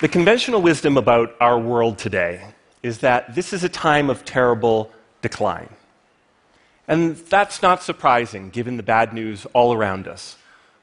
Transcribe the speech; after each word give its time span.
The 0.00 0.08
conventional 0.08 0.62
wisdom 0.62 0.96
about 0.96 1.34
our 1.40 1.58
world 1.58 1.98
today 1.98 2.54
is 2.84 2.98
that 2.98 3.34
this 3.34 3.52
is 3.52 3.64
a 3.64 3.68
time 3.68 4.10
of 4.10 4.24
terrible 4.24 4.92
decline. 5.22 5.70
And 6.86 7.16
that's 7.16 7.62
not 7.62 7.82
surprising 7.82 8.50
given 8.50 8.76
the 8.76 8.84
bad 8.84 9.12
news 9.12 9.44
all 9.54 9.72
around 9.72 10.06
us 10.06 10.36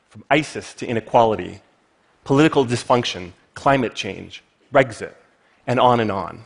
from 0.09 0.25
ISIS 0.29 0.73
to 0.73 0.85
inequality, 0.85 1.61
political 2.25 2.65
dysfunction, 2.65 3.31
climate 3.53 3.95
change, 3.95 4.43
Brexit, 4.73 5.13
and 5.65 5.79
on 5.79 6.01
and 6.01 6.11
on. 6.11 6.43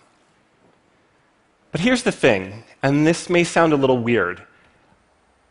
But 1.71 1.81
here's 1.81 2.03
the 2.03 2.11
thing, 2.11 2.65
and 2.83 3.07
this 3.07 3.31
may 3.31 3.43
sound 3.43 3.73
a 3.73 3.77
little 3.77 3.97
weird. 3.97 4.43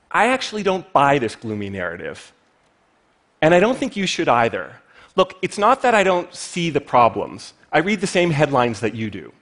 I 0.09 0.28
actually 0.28 0.62
don't 0.62 0.92
buy 0.92 1.19
this 1.19 1.34
gloomy 1.34 1.69
narrative. 1.69 2.33
And 3.42 3.53
I 3.53 3.59
don't 3.59 3.77
think 3.77 3.97
you 3.97 4.06
should 4.06 4.28
either. 4.28 4.77
Look, 5.18 5.36
it's 5.42 5.58
not 5.58 5.82
that 5.82 5.96
I 5.96 6.04
don't 6.04 6.32
see 6.32 6.70
the 6.70 6.80
problems. 6.80 7.52
I 7.72 7.78
read 7.78 8.00
the 8.00 8.06
same 8.06 8.30
headlines 8.30 8.78
that 8.78 8.95
you 8.95 9.10
do. 9.10 9.32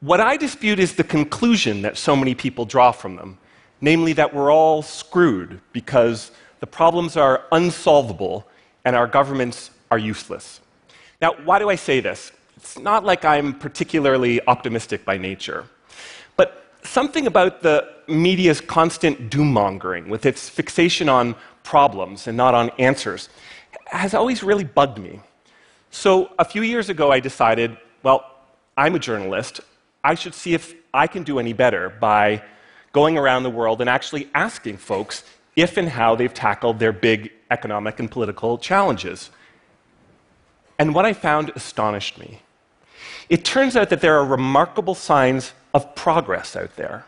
What 0.00 0.20
I 0.20 0.36
dispute 0.36 0.80
is 0.80 0.96
the 0.96 1.04
conclusion 1.04 1.82
that 1.82 1.96
so 1.96 2.16
many 2.16 2.34
people 2.34 2.64
draw 2.64 2.90
from 2.90 3.14
them, 3.14 3.38
namely 3.80 4.14
that 4.14 4.34
we're 4.34 4.52
all 4.52 4.82
screwed 4.82 5.60
because 5.72 6.32
the 6.58 6.66
problems 6.66 7.16
are 7.16 7.44
unsolvable 7.52 8.48
and 8.84 8.96
our 8.96 9.06
governments 9.06 9.70
are 9.92 9.98
useless. 9.98 10.60
Now, 11.22 11.34
why 11.44 11.60
do 11.60 11.70
I 11.70 11.76
say 11.76 12.00
this? 12.00 12.32
It's 12.56 12.76
not 12.76 13.04
like 13.04 13.24
I'm 13.24 13.56
particularly 13.56 14.44
optimistic 14.48 15.04
by 15.04 15.18
nature. 15.18 15.66
But 16.36 16.64
something 16.82 17.28
about 17.28 17.62
the 17.62 17.94
media's 18.08 18.60
constant 18.60 19.30
doom 19.30 19.52
mongering, 19.52 20.08
with 20.08 20.26
its 20.26 20.48
fixation 20.48 21.08
on 21.08 21.36
problems 21.62 22.26
and 22.26 22.36
not 22.36 22.54
on 22.54 22.70
answers, 22.78 23.28
has 24.00 24.14
always 24.14 24.42
really 24.42 24.64
bugged 24.64 24.98
me. 24.98 25.20
So 25.90 26.30
a 26.38 26.44
few 26.44 26.62
years 26.62 26.88
ago, 26.88 27.12
I 27.12 27.20
decided, 27.20 27.76
well, 28.02 28.24
I'm 28.76 28.94
a 28.94 28.98
journalist. 28.98 29.60
I 30.02 30.14
should 30.14 30.34
see 30.34 30.54
if 30.54 30.74
I 30.92 31.06
can 31.06 31.22
do 31.22 31.38
any 31.38 31.52
better 31.52 31.90
by 31.90 32.42
going 32.92 33.16
around 33.16 33.42
the 33.42 33.50
world 33.50 33.80
and 33.80 33.88
actually 33.88 34.28
asking 34.34 34.78
folks 34.78 35.24
if 35.56 35.76
and 35.76 35.88
how 35.88 36.14
they've 36.16 36.34
tackled 36.34 36.78
their 36.78 36.92
big 36.92 37.32
economic 37.50 38.00
and 38.00 38.10
political 38.10 38.58
challenges. 38.58 39.30
And 40.78 40.94
what 40.94 41.04
I 41.04 41.12
found 41.12 41.50
astonished 41.54 42.18
me. 42.18 42.40
It 43.28 43.44
turns 43.44 43.76
out 43.76 43.90
that 43.90 44.00
there 44.00 44.16
are 44.18 44.24
remarkable 44.24 44.94
signs 44.94 45.52
of 45.72 45.94
progress 45.94 46.56
out 46.56 46.76
there, 46.76 47.06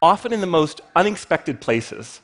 often 0.00 0.32
in 0.32 0.40
the 0.40 0.46
most 0.46 0.80
unexpected 0.96 1.60
places. 1.60 2.20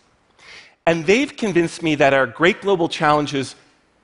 And 0.86 1.06
they've 1.06 1.36
convinced 1.36 1.82
me 1.82 1.94
that 1.96 2.14
our 2.14 2.26
great 2.26 2.62
global 2.62 2.88
challenges 2.88 3.54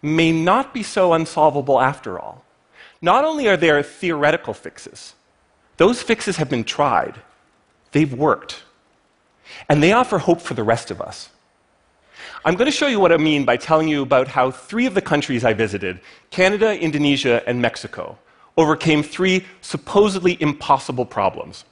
may 0.07 0.33
not 0.33 0.73
be 0.73 0.83
so 0.83 1.13
unsolvable 1.13 1.81
after 1.81 2.19
all. 2.19 2.45
Not 3.03 3.25
only 3.25 3.49
are 3.49 3.57
there 3.57 3.83
theoretical 3.83 4.55
fixes, 4.55 5.15
those 5.77 6.03
fixes 6.03 6.37
have 6.37 6.49
been 6.49 6.65
tried, 6.65 7.17
they've 7.93 8.13
worked, 8.13 8.63
and 9.69 9.83
they 9.83 9.93
offer 9.93 10.19
hope 10.19 10.41
for 10.41 10.55
the 10.55 10.63
rest 10.63 10.91
of 10.91 11.01
us. 11.01 11.31
I'm 12.45 12.55
going 12.55 12.71
to 12.71 12.77
show 12.77 12.87
you 12.87 13.01
what 13.01 13.13
I 13.13 13.17
mean 13.17 13.45
by 13.45 13.57
telling 13.57 13.89
you 13.89 14.03
about 14.03 14.29
how 14.29 14.51
three 14.51 14.87
of 14.87 14.95
the 14.95 15.03
countries 15.03 15.45
I 15.45 15.53
visited 15.53 16.01
Canada, 16.31 16.79
Indonesia, 16.79 17.43
and 17.47 17.61
Mexico 17.61 18.19
overcame 18.57 19.03
three 19.03 19.45
supposedly 19.61 20.41
impossible 20.41 21.05
problems. 21.05 21.65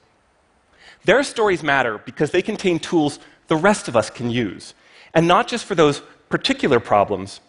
Their 1.05 1.23
stories 1.23 1.63
matter 1.63 1.97
because 1.99 2.31
they 2.31 2.41
contain 2.41 2.79
tools 2.79 3.19
the 3.47 3.55
rest 3.55 3.87
of 3.87 3.95
us 3.95 4.09
can 4.09 4.29
use, 4.29 4.73
and 5.13 5.27
not 5.27 5.47
just 5.47 5.65
for 5.65 5.75
those 5.75 6.01
particular 6.29 6.79
problems, 6.79 7.39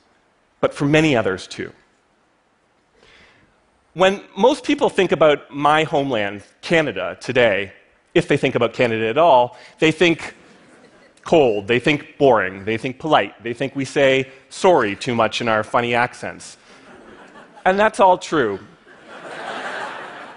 but 0.66 0.74
for 0.74 0.84
many 0.84 1.14
others 1.14 1.46
too. 1.46 1.72
When 3.94 4.24
most 4.36 4.64
people 4.64 4.88
think 4.88 5.12
about 5.12 5.48
my 5.48 5.84
homeland, 5.84 6.42
Canada, 6.60 7.16
today, 7.20 7.72
if 8.14 8.26
they 8.26 8.36
think 8.36 8.56
about 8.56 8.72
Canada 8.72 9.06
at 9.06 9.16
all, 9.16 9.56
they 9.78 9.92
think 9.92 10.34
cold, 11.22 11.68
they 11.68 11.78
think 11.78 12.18
boring, 12.18 12.64
they 12.64 12.76
think 12.76 12.98
polite, 12.98 13.40
they 13.44 13.54
think 13.54 13.76
we 13.76 13.84
say 13.84 14.28
sorry 14.48 14.96
too 14.96 15.14
much 15.14 15.40
in 15.40 15.46
our 15.46 15.62
funny 15.62 15.94
accents. 15.94 16.56
And 17.64 17.78
that's 17.78 18.00
all 18.00 18.18
true. 18.18 18.58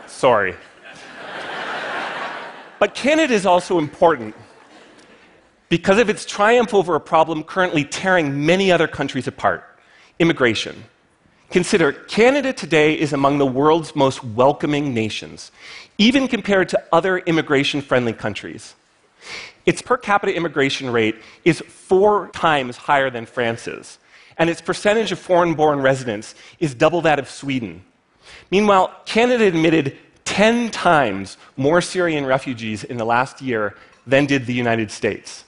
sorry. 0.05 0.53
But 2.77 2.93
Canada 2.93 3.33
is 3.33 3.47
also 3.47 3.79
important 3.79 4.35
because 5.69 5.97
of 5.97 6.07
its 6.07 6.23
triumph 6.23 6.75
over 6.75 6.93
a 6.93 7.01
problem 7.01 7.43
currently 7.43 7.83
tearing 7.83 8.45
many 8.45 8.71
other 8.71 8.87
countries 8.87 9.25
apart 9.25 9.65
immigration. 10.19 10.83
Consider 11.49 11.93
Canada 11.93 12.53
today 12.53 12.93
is 12.93 13.13
among 13.13 13.39
the 13.39 13.45
world's 13.45 13.95
most 13.95 14.23
welcoming 14.23 14.93
nations, 14.93 15.51
even 15.97 16.27
compared 16.27 16.69
to 16.69 16.83
other 16.91 17.17
immigration 17.19 17.81
friendly 17.81 18.13
countries. 18.13 18.75
Its 19.65 19.81
per 19.81 19.97
capita 19.97 20.35
immigration 20.35 20.91
rate 20.91 21.15
is 21.43 21.61
four 21.61 22.27
times 22.29 22.77
higher 22.77 23.09
than 23.09 23.25
France's, 23.25 23.97
and 24.37 24.49
its 24.49 24.61
percentage 24.61 25.11
of 25.11 25.19
foreign 25.19 25.55
born 25.55 25.81
residents 25.81 26.35
is 26.59 26.75
double 26.75 27.01
that 27.01 27.19
of 27.19 27.29
Sweden. 27.29 27.83
Meanwhile, 28.51 28.93
Canada 29.05 29.45
admitted 29.45 29.97
10 30.25 30.69
times 30.69 31.37
more 31.57 31.81
Syrian 31.81 32.25
refugees 32.25 32.83
in 32.83 32.97
the 32.97 33.05
last 33.05 33.41
year 33.41 33.75
than 34.05 34.25
did 34.25 34.45
the 34.45 34.53
United 34.53 34.91
States. 34.91 35.45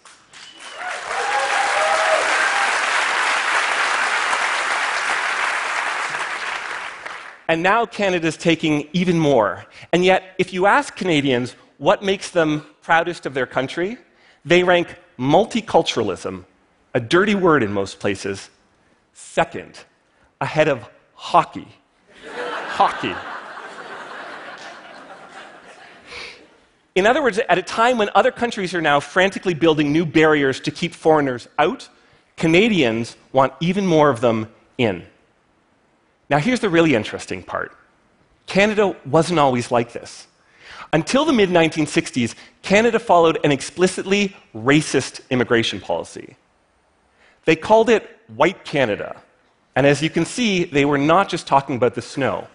And 7.48 7.64
now 7.64 7.86
Canada's 7.86 8.38
taking 8.38 8.88
even 8.94 9.20
more. 9.20 9.66
And 9.92 10.06
yet, 10.06 10.36
if 10.38 10.54
you 10.54 10.66
ask 10.66 10.96
Canadians 10.96 11.56
what 11.78 12.04
makes 12.04 12.32
them 12.32 12.66
proudest 12.82 13.26
of 13.26 13.34
their 13.34 13.46
country, 13.46 13.98
they 14.46 14.64
rank 14.64 14.96
multiculturalism, 15.20 16.46
a 16.94 17.00
dirty 17.00 17.36
word 17.36 17.64
in 17.64 17.72
most 17.72 18.00
places, 18.00 18.50
second, 19.14 19.84
ahead 20.40 20.68
of 20.68 20.90
hockey. 21.14 21.68
hockey. 22.28 23.16
In 26.94 27.06
other 27.06 27.22
words, 27.22 27.40
at 27.48 27.58
a 27.58 27.62
time 27.62 27.98
when 27.98 28.10
other 28.16 28.32
countries 28.32 28.74
are 28.74 28.82
now 28.82 29.00
frantically 29.00 29.54
building 29.54 29.94
new 29.94 30.06
barriers 30.06 30.60
to 30.62 30.72
keep 30.72 30.94
foreigners 30.94 31.48
out, 31.58 31.88
Canadians 32.36 33.16
want 33.32 33.54
even 33.62 33.86
more 33.86 34.10
of 34.10 34.20
them 34.20 34.52
in. 34.78 35.06
Now, 36.32 36.38
here's 36.38 36.62
the 36.62 36.70
really 36.70 36.96
interesting 36.96 37.44
part 37.44 37.76
Canada 38.48 38.96
wasn't 39.06 39.38
always 39.38 39.70
like 39.70 39.92
this. 39.92 40.28
Until 40.94 41.26
the 41.26 41.34
mid 41.34 41.50
1960s, 41.50 42.36
Canada 42.62 43.00
followed 43.00 43.38
an 43.44 43.52
explicitly 43.52 44.36
racist 44.56 45.30
immigration 45.30 45.82
policy. 45.82 46.38
They 47.44 47.58
called 47.58 47.90
it 47.90 48.10
White 48.28 48.64
Canada. 48.64 49.22
And 49.76 49.86
as 49.86 50.02
you 50.02 50.10
can 50.10 50.26
see, 50.26 50.64
they 50.64 50.86
were 50.86 50.98
not 50.98 51.28
just 51.30 51.48
talking 51.48 51.76
about 51.76 51.96
the 51.96 52.02
snow. 52.02 52.48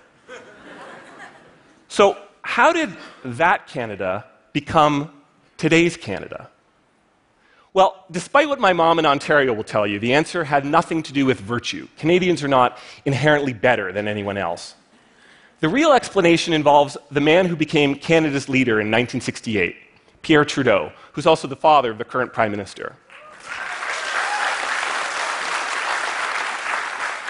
so, 1.88 2.16
how 2.42 2.72
did 2.72 2.96
that 3.24 3.66
Canada 3.66 4.24
become 4.52 5.12
today's 5.58 5.96
Canada? 5.98 6.48
Well, 7.76 8.06
despite 8.10 8.48
what 8.48 8.58
my 8.58 8.72
mom 8.72 8.98
in 8.98 9.04
Ontario 9.04 9.52
will 9.52 9.62
tell 9.62 9.86
you, 9.86 9.98
the 9.98 10.14
answer 10.14 10.44
had 10.44 10.64
nothing 10.64 11.02
to 11.02 11.12
do 11.12 11.26
with 11.26 11.38
virtue. 11.38 11.88
Canadians 11.98 12.42
are 12.42 12.48
not 12.48 12.78
inherently 13.04 13.52
better 13.52 13.92
than 13.92 14.08
anyone 14.08 14.38
else. 14.38 14.74
The 15.60 15.68
real 15.68 15.92
explanation 15.92 16.54
involves 16.54 16.96
the 17.10 17.20
man 17.20 17.44
who 17.44 17.54
became 17.54 17.94
Canada's 17.94 18.48
leader 18.48 18.80
in 18.80 18.86
1968, 18.86 19.76
Pierre 20.22 20.46
Trudeau, 20.46 20.90
who's 21.12 21.26
also 21.26 21.46
the 21.48 21.54
father 21.54 21.90
of 21.90 21.98
the 21.98 22.04
current 22.06 22.32
Prime 22.32 22.50
Minister. 22.50 22.96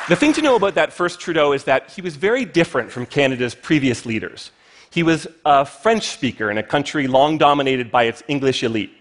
The 0.09 0.15
thing 0.15 0.33
to 0.35 0.43
know 0.43 0.55
about 0.55 0.77
that 0.77 0.93
first 0.93 1.19
Trudeau 1.19 1.55
is 1.55 1.65
that 1.65 1.91
he 1.91 2.03
was 2.03 2.15
very 2.15 2.45
different 2.45 2.93
from 2.93 3.05
Canada's 3.05 3.57
previous 3.57 4.07
leaders. 4.07 4.53
He 4.91 5.03
was 5.03 5.27
a 5.45 5.65
French 5.65 6.07
speaker 6.07 6.53
in 6.53 6.57
a 6.57 6.63
country 6.63 7.09
long 7.09 7.37
dominated 7.37 7.91
by 7.91 8.05
its 8.05 8.23
English 8.29 8.63
elite. 8.63 8.96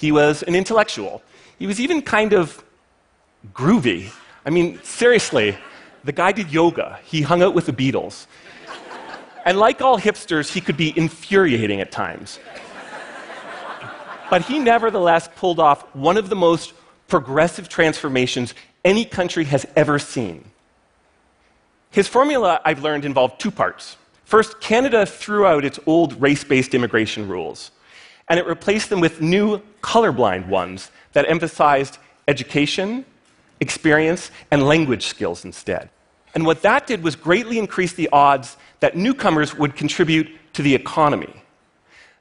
He 0.00 0.12
was 0.12 0.42
an 0.44 0.54
intellectual. 0.54 1.22
He 1.58 1.66
was 1.66 1.78
even 1.78 2.00
kind 2.00 2.32
of 2.32 2.64
groovy. 3.52 4.10
I 4.46 4.50
mean, 4.50 4.80
seriously, 4.82 5.58
the 6.04 6.12
guy 6.12 6.32
did 6.32 6.50
yoga. 6.50 6.98
He 7.04 7.20
hung 7.20 7.42
out 7.42 7.52
with 7.52 7.66
the 7.66 7.72
Beatles. 7.74 8.26
And 9.44 9.58
like 9.58 9.82
all 9.82 9.98
hipsters, 9.98 10.50
he 10.50 10.62
could 10.62 10.78
be 10.78 10.96
infuriating 10.96 11.82
at 11.82 11.92
times. 11.92 12.38
But 14.30 14.40
he 14.42 14.58
nevertheless 14.58 15.28
pulled 15.36 15.60
off 15.60 15.82
one 15.94 16.16
of 16.16 16.30
the 16.30 16.36
most 16.36 16.72
progressive 17.06 17.68
transformations 17.68 18.54
any 18.86 19.04
country 19.04 19.44
has 19.44 19.66
ever 19.76 19.98
seen. 19.98 20.50
His 21.90 22.08
formula, 22.08 22.62
I've 22.64 22.82
learned, 22.82 23.04
involved 23.04 23.38
two 23.38 23.50
parts. 23.50 23.98
First, 24.24 24.62
Canada 24.62 25.04
threw 25.04 25.44
out 25.44 25.66
its 25.66 25.78
old 25.84 26.18
race 26.22 26.44
based 26.44 26.72
immigration 26.72 27.28
rules 27.28 27.70
and 28.30 28.38
it 28.38 28.46
replaced 28.46 28.88
them 28.88 29.00
with 29.00 29.20
new 29.20 29.60
colorblind 29.82 30.46
ones 30.46 30.92
that 31.12 31.28
emphasized 31.28 31.98
education, 32.28 33.04
experience, 33.58 34.30
and 34.52 34.62
language 34.62 35.06
skills 35.06 35.44
instead. 35.44 35.90
And 36.34 36.46
what 36.46 36.62
that 36.62 36.86
did 36.86 37.02
was 37.02 37.16
greatly 37.16 37.58
increase 37.58 37.92
the 37.92 38.08
odds 38.12 38.56
that 38.78 38.96
newcomers 38.96 39.56
would 39.56 39.74
contribute 39.74 40.30
to 40.52 40.62
the 40.62 40.76
economy. 40.76 41.42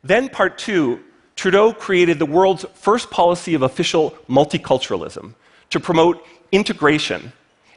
Then, 0.04 0.30
part 0.30 0.58
two, 0.58 1.00
Trudeau 1.36 1.74
created 1.74 2.18
the 2.18 2.26
world's 2.26 2.66
first 2.74 3.12
policy 3.12 3.54
of 3.54 3.62
official 3.62 4.18
multiculturalism 4.28 5.36
to 5.70 5.80
promote 5.80 6.26
integration 6.52 7.32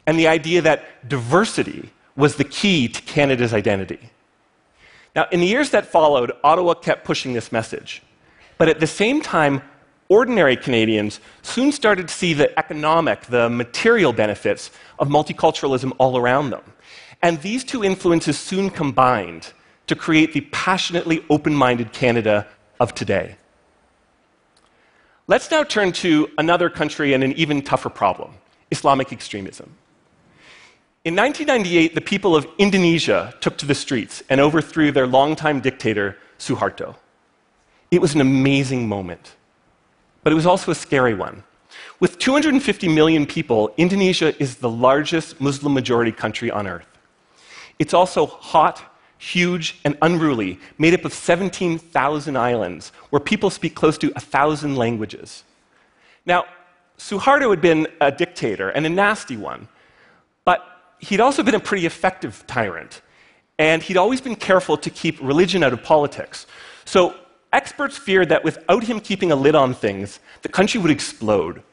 and 0.07 0.17
the 0.17 0.27
idea 0.27 0.61
that 0.63 1.07
diversity 1.07 1.91
was 2.15 2.35
the 2.35 2.43
key 2.43 2.87
to 2.87 3.01
Canada's 3.03 3.53
identity. 3.53 3.99
Now, 5.15 5.27
in 5.31 5.39
the 5.39 5.45
years 5.45 5.69
that 5.69 5.85
followed, 5.85 6.31
Ottawa 6.43 6.73
kept 6.73 7.05
pushing 7.05 7.33
this 7.33 7.51
message. 7.51 8.01
But 8.63 8.69
at 8.69 8.79
the 8.79 8.87
same 8.87 9.19
time, 9.19 9.61
ordinary 10.07 10.55
Canadians 10.55 11.19
soon 11.41 11.73
started 11.73 12.07
to 12.07 12.13
see 12.13 12.31
the 12.31 12.57
economic, 12.57 13.23
the 13.25 13.49
material 13.49 14.13
benefits 14.13 14.71
of 14.99 15.09
multiculturalism 15.09 15.91
all 15.97 16.15
around 16.15 16.51
them. 16.51 16.63
And 17.21 17.41
these 17.41 17.65
two 17.65 17.83
influences 17.83 18.39
soon 18.39 18.69
combined 18.69 19.51
to 19.87 19.97
create 19.97 20.31
the 20.31 20.47
passionately 20.53 21.25
open 21.29 21.53
minded 21.53 21.91
Canada 21.91 22.47
of 22.79 22.95
today. 22.95 23.35
Let's 25.27 25.51
now 25.51 25.65
turn 25.65 25.91
to 26.03 26.29
another 26.37 26.69
country 26.69 27.13
and 27.13 27.21
an 27.21 27.33
even 27.33 27.63
tougher 27.63 27.89
problem 27.89 28.31
Islamic 28.71 29.11
extremism. 29.11 29.75
In 31.03 31.17
1998, 31.17 31.95
the 31.95 31.99
people 31.99 32.33
of 32.33 32.47
Indonesia 32.57 33.35
took 33.41 33.57
to 33.57 33.65
the 33.65 33.75
streets 33.75 34.23
and 34.29 34.39
overthrew 34.39 34.93
their 34.93 35.05
longtime 35.05 35.59
dictator, 35.59 36.17
Suharto. 36.39 36.95
It 37.93 38.01
was 38.01 38.15
an 38.15 38.21
amazing 38.21 38.87
moment, 38.87 39.35
but 40.23 40.33
it 40.33 40.35
was 40.35 40.47
also 40.47 40.71
a 40.71 40.75
scary 40.75 41.13
one. 41.13 41.43
With 41.99 42.17
250 42.17 42.87
million 42.87 43.27
people, 43.27 43.71
Indonesia 43.77 44.35
is 44.41 44.55
the 44.55 44.69
largest 44.69 45.39
Muslim 45.39 45.75
majority 45.75 46.11
country 46.11 46.49
on 46.49 46.65
earth. 46.65 46.87
It's 47.77 47.93
also 47.93 48.25
hot, 48.25 48.81
huge, 49.19 49.79
and 49.85 49.95
unruly, 50.01 50.59
made 50.79 50.95
up 50.95 51.05
of 51.05 51.13
17,000 51.13 52.35
islands 52.35 52.91
where 53.11 53.19
people 53.19 53.51
speak 53.51 53.75
close 53.75 53.99
to 53.99 54.07
1,000 54.13 54.75
languages. 54.75 55.43
Now, 56.25 56.45
Suharto 56.97 57.51
had 57.51 57.61
been 57.61 57.87
a 58.01 58.11
dictator 58.11 58.69
and 58.69 58.87
a 58.87 58.89
nasty 58.89 59.37
one, 59.37 59.67
but 60.45 60.65
he'd 60.97 61.19
also 61.19 61.43
been 61.43 61.53
a 61.53 61.59
pretty 61.59 61.85
effective 61.85 62.43
tyrant, 62.47 63.03
and 63.59 63.83
he'd 63.83 63.97
always 63.97 64.19
been 64.19 64.35
careful 64.35 64.77
to 64.77 64.89
keep 64.89 65.21
religion 65.21 65.61
out 65.63 65.73
of 65.73 65.83
politics. 65.83 66.47
So 66.85 67.13
experts 67.53 67.97
feared 67.97 68.29
that 68.29 68.43
without 68.43 68.83
him 68.83 68.99
keeping 68.99 69.31
a 69.31 69.35
lid 69.35 69.55
on 69.55 69.73
things, 69.73 70.19
the 70.41 70.49
country 70.49 70.81
would 70.81 70.91
explode, 70.91 71.63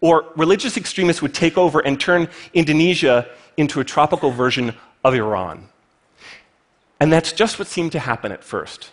or 0.00 0.26
religious 0.36 0.76
extremists 0.76 1.20
would 1.20 1.34
take 1.34 1.58
over 1.58 1.80
and 1.80 2.00
turn 2.00 2.28
Indonesia 2.54 3.28
into 3.56 3.80
a 3.80 3.84
tropical 3.84 4.30
version 4.30 4.74
of 5.04 5.14
Iran. 5.14 5.68
And 7.00 7.12
that's 7.12 7.32
just 7.32 7.58
what 7.58 7.68
seemed 7.68 7.92
to 7.92 7.98
happen 7.98 8.32
at 8.32 8.42
first. 8.42 8.90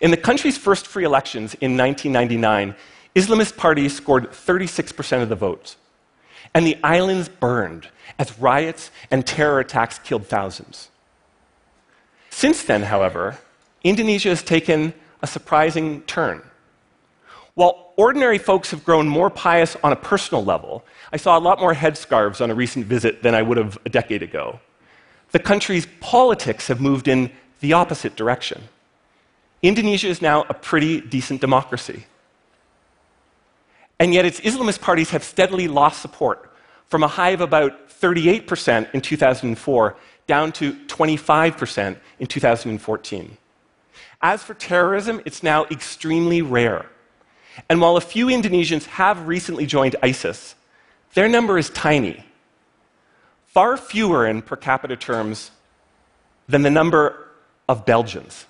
In 0.00 0.10
the 0.10 0.16
country's 0.16 0.56
first 0.56 0.86
free 0.86 1.04
elections 1.04 1.54
in 1.54 1.76
1999, 1.76 2.74
Islamist 3.14 3.56
parties 3.56 3.94
scored 3.94 4.30
36% 4.30 5.22
of 5.22 5.28
the 5.28 5.36
votes 5.36 5.76
and 6.54 6.66
the 6.66 6.76
islands 6.82 7.28
burned 7.28 7.88
as 8.18 8.38
riots 8.38 8.90
and 9.10 9.26
terror 9.26 9.60
attacks 9.60 9.98
killed 9.98 10.26
thousands. 10.26 10.88
Since 12.30 12.64
then, 12.64 12.84
however, 12.84 13.38
Indonesia 13.84 14.30
has 14.30 14.42
taken 14.42 14.94
a 15.22 15.26
surprising 15.26 16.02
turn. 16.02 16.42
While 17.54 17.92
ordinary 17.96 18.38
folks 18.38 18.70
have 18.70 18.84
grown 18.84 19.08
more 19.08 19.30
pious 19.30 19.76
on 19.82 19.92
a 19.92 19.96
personal 19.96 20.44
level, 20.44 20.84
I 21.12 21.16
saw 21.16 21.36
a 21.36 21.40
lot 21.40 21.58
more 21.58 21.74
headscarves 21.74 22.40
on 22.40 22.50
a 22.50 22.54
recent 22.54 22.86
visit 22.86 23.22
than 23.22 23.34
I 23.34 23.42
would 23.42 23.56
have 23.56 23.78
a 23.84 23.88
decade 23.88 24.22
ago. 24.22 24.60
The 25.32 25.40
country's 25.40 25.86
politics 26.00 26.68
have 26.68 26.80
moved 26.80 27.08
in 27.08 27.30
the 27.60 27.72
opposite 27.72 28.14
direction. 28.14 28.62
Indonesia 29.62 30.06
is 30.06 30.22
now 30.22 30.46
a 30.48 30.54
pretty 30.54 31.00
decent 31.00 31.40
democracy. 31.40 32.06
And 33.98 34.14
yet, 34.14 34.24
its 34.24 34.40
Islamist 34.40 34.80
parties 34.80 35.10
have 35.10 35.24
steadily 35.24 35.66
lost 35.66 36.00
support 36.00 36.52
from 36.86 37.02
a 37.02 37.08
high 37.08 37.30
of 37.30 37.40
about 37.40 37.88
38% 37.88 38.94
in 38.94 39.00
2004 39.00 39.96
down 40.28 40.52
to 40.52 40.74
25% 40.86 41.96
in 42.20 42.26
2014. 42.26 43.36
As 44.20 44.42
for 44.42 44.54
terrorism, 44.54 45.20
it's 45.24 45.42
now 45.42 45.64
extremely 45.66 46.42
rare. 46.42 46.86
And 47.68 47.80
while 47.80 47.96
a 47.96 48.00
few 48.00 48.26
Indonesians 48.26 48.86
have 48.86 49.26
recently 49.26 49.66
joined 49.66 49.96
ISIS, 50.02 50.54
their 51.14 51.28
number 51.28 51.58
is 51.58 51.70
tiny. 51.70 52.24
Far 53.46 53.76
fewer 53.76 54.26
in 54.26 54.42
per 54.42 54.56
capita 54.56 54.96
terms 54.96 55.50
than 56.48 56.62
the 56.62 56.70
number 56.70 57.28
of 57.68 57.84
Belgians. 57.84 58.46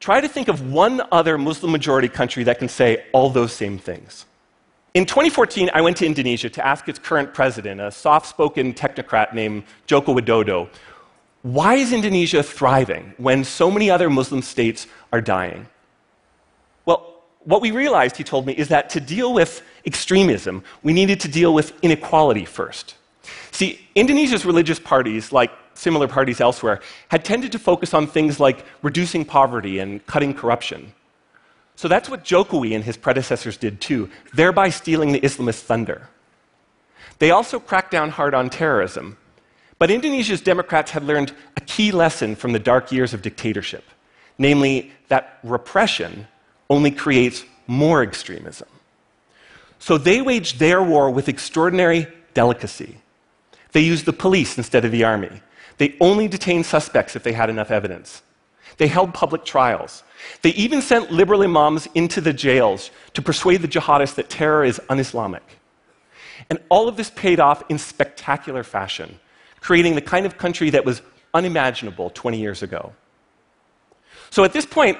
Try 0.00 0.20
to 0.20 0.28
think 0.28 0.48
of 0.48 0.72
one 0.72 1.02
other 1.10 1.38
Muslim 1.38 1.72
majority 1.72 2.08
country 2.08 2.44
that 2.44 2.58
can 2.58 2.68
say 2.68 3.04
all 3.12 3.30
those 3.30 3.52
same 3.52 3.78
things. 3.78 4.26
In 4.94 5.04
2014, 5.04 5.70
I 5.74 5.80
went 5.82 5.96
to 5.98 6.06
Indonesia 6.06 6.48
to 6.48 6.66
ask 6.66 6.88
its 6.88 6.98
current 6.98 7.34
president, 7.34 7.80
a 7.80 7.90
soft 7.90 8.26
spoken 8.26 8.72
technocrat 8.72 9.34
named 9.34 9.64
Joko 9.86 10.14
Widodo, 10.14 10.68
why 11.46 11.74
is 11.76 11.92
Indonesia 11.92 12.42
thriving 12.42 13.14
when 13.18 13.44
so 13.44 13.70
many 13.70 13.88
other 13.88 14.10
Muslim 14.10 14.42
states 14.42 14.88
are 15.12 15.20
dying? 15.20 15.68
Well, 16.86 17.22
what 17.44 17.62
we 17.62 17.70
realized, 17.70 18.16
he 18.16 18.24
told 18.24 18.46
me, 18.46 18.52
is 18.54 18.66
that 18.68 18.90
to 18.90 19.00
deal 19.00 19.32
with 19.32 19.62
extremism, 19.84 20.64
we 20.82 20.92
needed 20.92 21.20
to 21.20 21.28
deal 21.28 21.54
with 21.54 21.72
inequality 21.82 22.44
first. 22.44 22.96
See, 23.52 23.80
Indonesia's 23.94 24.44
religious 24.44 24.80
parties, 24.80 25.30
like 25.30 25.52
similar 25.74 26.08
parties 26.08 26.40
elsewhere, 26.40 26.80
had 27.12 27.24
tended 27.24 27.52
to 27.52 27.60
focus 27.60 27.94
on 27.94 28.08
things 28.08 28.40
like 28.40 28.64
reducing 28.82 29.24
poverty 29.24 29.78
and 29.78 30.04
cutting 30.06 30.34
corruption. 30.34 30.94
So 31.76 31.86
that's 31.86 32.10
what 32.10 32.24
Jokowi 32.24 32.74
and 32.74 32.82
his 32.82 32.96
predecessors 32.96 33.56
did 33.56 33.80
too, 33.80 34.10
thereby 34.34 34.70
stealing 34.70 35.12
the 35.12 35.20
Islamist 35.20 35.60
thunder. 35.60 36.08
They 37.20 37.30
also 37.30 37.60
cracked 37.60 37.92
down 37.92 38.10
hard 38.10 38.34
on 38.34 38.50
terrorism. 38.50 39.16
But 39.78 39.90
Indonesia's 39.90 40.40
Democrats 40.40 40.90
had 40.90 41.04
learned 41.04 41.32
a 41.56 41.60
key 41.60 41.92
lesson 41.92 42.34
from 42.34 42.52
the 42.52 42.58
dark 42.58 42.92
years 42.92 43.12
of 43.12 43.22
dictatorship 43.22 43.84
namely, 44.38 44.92
that 45.08 45.38
repression 45.42 46.26
only 46.68 46.90
creates 46.90 47.44
more 47.66 48.02
extremism. 48.02 48.68
So 49.78 49.98
they 49.98 50.22
waged 50.22 50.58
their 50.58 50.82
war 50.82 51.10
with 51.10 51.28
extraordinary 51.28 52.08
delicacy. 52.34 52.98
They 53.72 53.80
used 53.80 54.06
the 54.06 54.12
police 54.12 54.56
instead 54.56 54.84
of 54.84 54.92
the 54.92 55.04
army. 55.04 55.42
They 55.78 55.96
only 56.00 56.28
detained 56.28 56.66
suspects 56.66 57.14
if 57.16 57.22
they 57.22 57.32
had 57.32 57.50
enough 57.50 57.70
evidence. 57.70 58.22
They 58.78 58.88
held 58.88 59.14
public 59.14 59.44
trials. 59.44 60.02
They 60.42 60.50
even 60.50 60.82
sent 60.82 61.10
liberal 61.10 61.42
imams 61.42 61.88
into 61.94 62.20
the 62.20 62.32
jails 62.32 62.90
to 63.14 63.22
persuade 63.22 63.62
the 63.62 63.68
jihadists 63.68 64.14
that 64.16 64.30
terror 64.30 64.64
is 64.64 64.80
un 64.88 64.98
Islamic. 64.98 65.42
And 66.50 66.58
all 66.68 66.88
of 66.88 66.96
this 66.96 67.10
paid 67.10 67.40
off 67.40 67.62
in 67.70 67.78
spectacular 67.78 68.62
fashion, 68.62 69.18
creating 69.66 69.96
the 69.96 70.00
kind 70.00 70.24
of 70.26 70.38
country 70.38 70.70
that 70.70 70.84
was 70.84 71.02
unimaginable 71.34 72.08
20 72.10 72.38
years 72.38 72.62
ago. 72.62 72.92
So 74.30 74.44
at 74.44 74.52
this 74.52 74.64
point, 74.64 74.96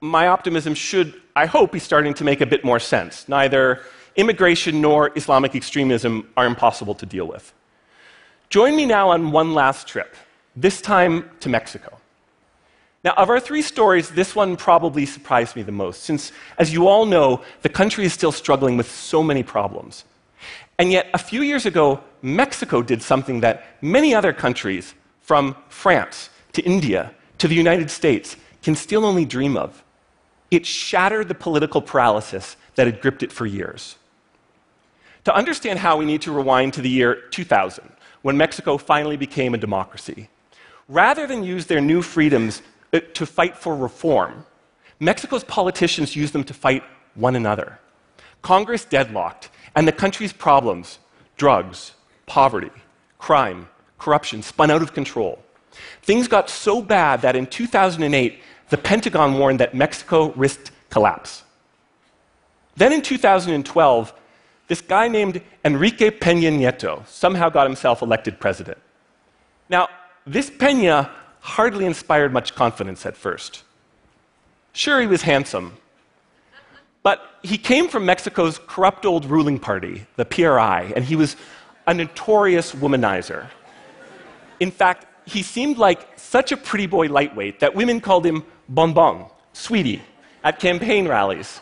my 0.00 0.28
optimism 0.28 0.72
should, 0.72 1.20
I 1.36 1.44
hope, 1.44 1.72
be 1.72 1.78
starting 1.78 2.14
to 2.14 2.24
make 2.24 2.40
a 2.40 2.46
bit 2.46 2.64
more 2.64 2.80
sense. 2.80 3.28
Neither 3.28 3.82
immigration 4.16 4.80
nor 4.80 5.10
Islamic 5.16 5.54
extremism 5.54 6.30
are 6.34 6.46
impossible 6.46 6.94
to 6.94 7.04
deal 7.04 7.26
with. 7.26 7.52
Join 8.48 8.74
me 8.74 8.86
now 8.86 9.10
on 9.10 9.32
one 9.32 9.52
last 9.52 9.86
trip, 9.86 10.16
this 10.56 10.80
time 10.80 11.28
to 11.40 11.50
Mexico. 11.50 11.98
Now, 13.04 13.12
of 13.18 13.28
our 13.28 13.38
three 13.38 13.60
stories, 13.60 14.08
this 14.08 14.34
one 14.34 14.56
probably 14.56 15.04
surprised 15.04 15.56
me 15.56 15.62
the 15.62 15.72
most, 15.72 16.04
since, 16.04 16.32
as 16.56 16.72
you 16.72 16.88
all 16.88 17.04
know, 17.04 17.42
the 17.60 17.68
country 17.68 18.06
is 18.06 18.14
still 18.14 18.32
struggling 18.32 18.78
with 18.78 18.90
so 18.90 19.22
many 19.22 19.42
problems. 19.42 20.04
And 20.80 20.90
yet, 20.90 21.08
a 21.12 21.18
few 21.18 21.42
years 21.42 21.66
ago, 21.66 22.02
Mexico 22.22 22.80
did 22.80 23.02
something 23.02 23.40
that 23.40 23.66
many 23.82 24.14
other 24.14 24.32
countries, 24.32 24.94
from 25.20 25.54
France 25.68 26.30
to 26.54 26.62
India 26.62 27.12
to 27.36 27.46
the 27.46 27.54
United 27.54 27.90
States, 27.90 28.38
can 28.62 28.74
still 28.74 29.04
only 29.04 29.26
dream 29.26 29.58
of. 29.58 29.84
It 30.50 30.64
shattered 30.64 31.28
the 31.28 31.34
political 31.34 31.82
paralysis 31.82 32.56
that 32.76 32.86
had 32.86 33.02
gripped 33.02 33.22
it 33.22 33.30
for 33.30 33.44
years. 33.44 33.96
To 35.24 35.34
understand 35.34 35.80
how, 35.80 35.98
we 35.98 36.06
need 36.06 36.22
to 36.22 36.32
rewind 36.32 36.72
to 36.72 36.80
the 36.80 36.88
year 36.88 37.14
2000 37.28 37.84
when 38.22 38.38
Mexico 38.38 38.78
finally 38.78 39.18
became 39.18 39.52
a 39.52 39.58
democracy. 39.58 40.30
Rather 40.88 41.26
than 41.26 41.44
use 41.44 41.66
their 41.66 41.82
new 41.82 42.00
freedoms 42.00 42.62
uh, 42.94 43.00
to 43.12 43.26
fight 43.26 43.54
for 43.54 43.76
reform, 43.76 44.46
Mexico's 44.98 45.44
politicians 45.44 46.16
used 46.16 46.32
them 46.32 46.44
to 46.44 46.54
fight 46.54 46.82
one 47.16 47.36
another. 47.36 47.78
Congress 48.40 48.86
deadlocked, 48.86 49.49
and 49.74 49.86
the 49.86 49.92
country's 49.92 50.32
problems 50.32 50.98
drugs, 51.36 51.92
poverty, 52.26 52.70
crime, 53.18 53.68
corruption 53.98 54.42
spun 54.42 54.70
out 54.70 54.82
of 54.82 54.92
control. 54.92 55.42
Things 56.02 56.28
got 56.28 56.50
so 56.50 56.82
bad 56.82 57.22
that 57.22 57.36
in 57.36 57.46
2008, 57.46 58.40
the 58.68 58.76
Pentagon 58.76 59.38
warned 59.38 59.60
that 59.60 59.74
Mexico 59.74 60.32
risked 60.32 60.70
collapse. 60.90 61.44
Then 62.76 62.92
in 62.92 63.02
2012, 63.02 64.12
this 64.68 64.80
guy 64.80 65.08
named 65.08 65.42
Enrique 65.64 66.10
Peña 66.10 66.52
Nieto 66.52 67.06
somehow 67.06 67.48
got 67.48 67.66
himself 67.66 68.02
elected 68.02 68.38
president. 68.38 68.78
Now, 69.68 69.88
this 70.26 70.50
Peña 70.50 71.10
hardly 71.40 71.86
inspired 71.86 72.32
much 72.32 72.54
confidence 72.54 73.04
at 73.06 73.16
first. 73.16 73.64
Sure, 74.72 75.00
he 75.00 75.06
was 75.06 75.22
handsome, 75.22 75.76
but 77.02 77.22
he 77.42 77.56
came 77.56 77.88
from 77.88 78.04
Mexico's 78.04 78.58
corrupt 78.66 79.06
old 79.06 79.24
ruling 79.24 79.58
party, 79.58 80.06
the 80.16 80.24
PRI, 80.24 80.92
and 80.94 81.04
he 81.04 81.16
was 81.16 81.36
a 81.86 81.94
notorious 81.94 82.72
womanizer. 82.72 83.46
In 84.58 84.70
fact, 84.70 85.06
he 85.26 85.42
seemed 85.42 85.78
like 85.78 86.18
such 86.18 86.52
a 86.52 86.56
pretty 86.56 86.86
boy 86.86 87.08
lightweight 87.08 87.60
that 87.60 87.74
women 87.74 88.00
called 88.00 88.26
him 88.26 88.44
bonbon, 88.68 89.26
sweetie, 89.52 90.02
at 90.44 90.58
campaign 90.58 91.08
rallies. 91.08 91.60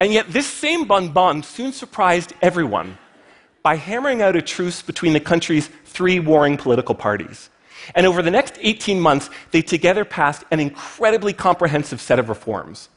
And 0.00 0.12
yet, 0.12 0.30
this 0.30 0.46
same 0.46 0.86
bonbon 0.86 1.42
soon 1.42 1.72
surprised 1.72 2.34
everyone 2.42 2.98
by 3.62 3.76
hammering 3.76 4.20
out 4.20 4.36
a 4.36 4.42
truce 4.42 4.82
between 4.82 5.14
the 5.14 5.20
country's 5.20 5.68
three 5.84 6.20
warring 6.20 6.56
political 6.56 6.94
parties. 6.94 7.50
And 7.94 8.06
over 8.06 8.20
the 8.20 8.30
next 8.30 8.58
18 8.60 9.00
months, 9.00 9.30
they 9.52 9.62
together 9.62 10.04
passed 10.04 10.44
an 10.50 10.60
incredibly 10.60 11.32
comprehensive 11.32 12.00
set 12.00 12.18
of 12.18 12.28
reforms. 12.28 12.90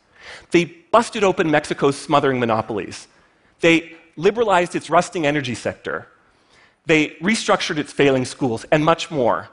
They 0.52 0.66
busted 0.66 1.24
open 1.24 1.50
Mexico's 1.52 1.98
smothering 1.98 2.40
monopolies. 2.40 3.08
They 3.60 3.96
liberalized 4.16 4.76
its 4.76 4.90
rusting 4.90 5.26
energy 5.26 5.56
sector. 5.56 6.08
They 6.86 7.10
restructured 7.22 7.78
its 7.78 7.94
failing 7.94 8.26
schools, 8.26 8.66
and 8.72 8.84
much 8.84 9.12
more. 9.12 9.50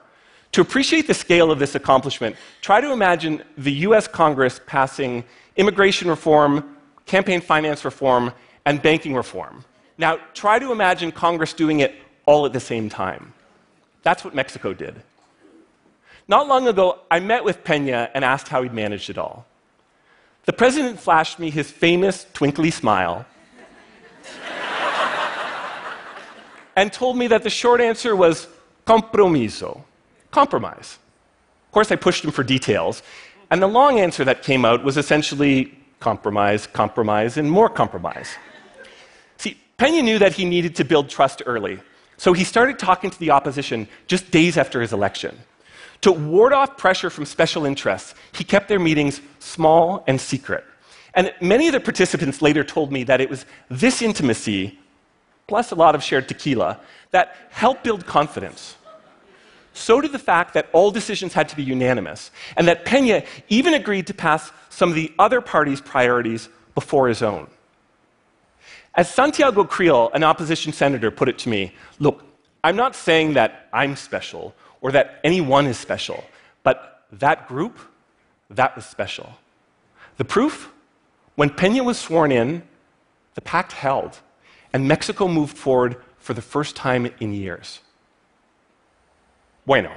To 0.52 0.60
appreciate 0.60 1.06
the 1.06 1.14
scale 1.14 1.50
of 1.50 1.58
this 1.58 1.74
accomplishment, 1.74 2.36
try 2.62 2.80
to 2.80 2.92
imagine 2.92 3.42
the 3.58 3.72
US 3.72 4.08
Congress 4.08 4.60
passing 4.66 5.24
immigration 5.56 6.08
reform, 6.08 6.76
campaign 7.04 7.40
finance 7.40 7.84
reform, 7.84 8.32
and 8.64 8.80
banking 8.80 9.14
reform. 9.14 9.64
Now, 9.98 10.18
try 10.34 10.58
to 10.58 10.72
imagine 10.72 11.12
Congress 11.12 11.52
doing 11.52 11.80
it 11.80 11.94
all 12.26 12.46
at 12.46 12.52
the 12.52 12.60
same 12.60 12.88
time. 12.88 13.32
That's 14.02 14.24
what 14.24 14.34
Mexico 14.34 14.72
did. 14.72 15.02
Not 16.28 16.48
long 16.48 16.68
ago, 16.68 17.00
I 17.10 17.20
met 17.20 17.44
with 17.44 17.62
Pena 17.62 18.10
and 18.14 18.24
asked 18.24 18.48
how 18.48 18.62
he'd 18.62 18.74
managed 18.74 19.10
it 19.10 19.18
all. 19.18 19.46
The 20.46 20.52
president 20.52 21.00
flashed 21.00 21.38
me 21.40 21.50
his 21.50 21.70
famous 21.70 22.24
twinkly 22.32 22.70
smile 22.70 23.26
and 26.76 26.92
told 26.92 27.16
me 27.18 27.26
that 27.26 27.42
the 27.42 27.50
short 27.50 27.80
answer 27.80 28.14
was 28.14 28.46
compromiso, 28.86 29.82
compromise. 30.30 30.98
Of 31.66 31.72
course, 31.72 31.90
I 31.90 31.96
pushed 31.96 32.24
him 32.24 32.30
for 32.30 32.44
details, 32.44 33.02
and 33.50 33.60
the 33.60 33.66
long 33.66 33.98
answer 33.98 34.24
that 34.24 34.44
came 34.44 34.64
out 34.64 34.84
was 34.84 34.96
essentially 34.96 35.76
compromise, 35.98 36.68
compromise, 36.68 37.36
and 37.36 37.50
more 37.50 37.68
compromise. 37.68 38.36
See, 39.38 39.58
Pena 39.78 40.02
knew 40.02 40.20
that 40.20 40.34
he 40.34 40.44
needed 40.44 40.76
to 40.76 40.84
build 40.84 41.08
trust 41.08 41.42
early, 41.44 41.80
so 42.18 42.32
he 42.32 42.44
started 42.44 42.78
talking 42.78 43.10
to 43.10 43.18
the 43.18 43.32
opposition 43.32 43.88
just 44.06 44.30
days 44.30 44.56
after 44.56 44.80
his 44.80 44.92
election. 44.92 45.36
To 46.02 46.12
ward 46.12 46.52
off 46.52 46.76
pressure 46.76 47.10
from 47.10 47.24
special 47.24 47.64
interests, 47.64 48.14
he 48.32 48.44
kept 48.44 48.68
their 48.68 48.78
meetings 48.78 49.20
small 49.38 50.04
and 50.06 50.20
secret. 50.20 50.64
And 51.14 51.32
many 51.40 51.66
of 51.66 51.72
the 51.72 51.80
participants 51.80 52.42
later 52.42 52.62
told 52.62 52.92
me 52.92 53.04
that 53.04 53.20
it 53.20 53.30
was 53.30 53.46
this 53.70 54.02
intimacy, 54.02 54.78
plus 55.46 55.72
a 55.72 55.74
lot 55.74 55.94
of 55.94 56.02
shared 56.02 56.28
tequila, 56.28 56.78
that 57.10 57.34
helped 57.50 57.84
build 57.84 58.06
confidence. 58.06 58.76
So 59.72 60.00
did 60.00 60.12
the 60.12 60.18
fact 60.18 60.54
that 60.54 60.68
all 60.72 60.90
decisions 60.90 61.32
had 61.32 61.48
to 61.50 61.56
be 61.56 61.62
unanimous, 61.62 62.30
and 62.56 62.66
that 62.68 62.84
Pena 62.84 63.22
even 63.48 63.74
agreed 63.74 64.06
to 64.06 64.14
pass 64.14 64.50
some 64.70 64.90
of 64.90 64.94
the 64.94 65.12
other 65.18 65.40
parties' 65.40 65.80
priorities 65.80 66.48
before 66.74 67.08
his 67.08 67.22
own. 67.22 67.48
As 68.94 69.10
Santiago 69.10 69.64
Creel, 69.64 70.10
an 70.14 70.24
opposition 70.24 70.72
senator, 70.72 71.10
put 71.10 71.28
it 71.28 71.38
to 71.40 71.48
me 71.48 71.72
look, 71.98 72.24
I'm 72.64 72.76
not 72.76 72.96
saying 72.96 73.34
that 73.34 73.68
I'm 73.72 73.96
special 73.96 74.54
or 74.80 74.92
that 74.92 75.20
anyone 75.24 75.66
is 75.66 75.78
special, 75.78 76.24
but 76.62 77.04
that 77.12 77.48
group, 77.48 77.78
that 78.50 78.76
was 78.76 78.84
special. 78.86 79.34
The 80.16 80.24
proof? 80.24 80.72
When 81.34 81.50
Pena 81.50 81.84
was 81.84 81.98
sworn 81.98 82.32
in, 82.32 82.62
the 83.34 83.40
pact 83.40 83.72
held, 83.72 84.20
and 84.72 84.88
Mexico 84.88 85.28
moved 85.28 85.56
forward 85.56 85.96
for 86.18 86.34
the 86.34 86.42
first 86.42 86.74
time 86.74 87.10
in 87.20 87.32
years. 87.32 87.80
Bueno. 89.66 89.92